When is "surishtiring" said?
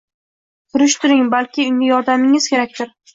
0.71-1.21